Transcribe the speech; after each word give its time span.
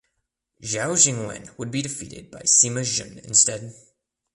Xiao 0.63 0.95
Jingwen 0.95 1.51
would 1.59 1.69
be 1.69 1.83
defeated 1.83 2.31
by 2.31 2.39
Sima 2.41 2.81
Xun 2.81 3.23
instead. 3.23 3.71